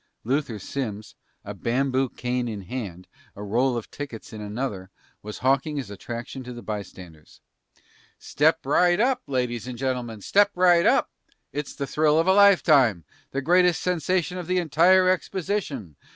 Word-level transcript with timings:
Luther 0.23 0.57
Simms, 0.57 1.13
a 1.45 1.53
bamboo 1.53 2.09
cane 2.09 2.47
in 2.47 2.61
one 2.61 2.67
hand, 2.69 3.07
a 3.35 3.43
roll 3.43 3.77
of 3.77 3.91
tickets 3.91 4.33
in 4.33 4.41
another, 4.41 4.89
was 5.21 5.37
hawking 5.45 5.77
his 5.77 5.91
attraction 5.91 6.43
to 6.43 6.51
the 6.53 6.63
bystanders. 6.63 7.39
"Step 8.17 8.65
right 8.65 8.99
up, 8.99 9.21
ladies 9.27 9.67
and 9.67 9.77
gentlemen! 9.77 10.19
Step 10.21 10.49
right 10.55 10.87
up! 10.87 11.11
It's 11.53 11.79
a 11.79 11.85
thrill 11.85 12.17
of 12.17 12.25
a 12.25 12.33
lifetime, 12.33 13.05
the 13.29 13.43
greatest 13.43 13.83
sensation 13.83 14.39
of 14.39 14.47
the 14.47 14.57
entire 14.57 15.07
exposition. 15.07 15.95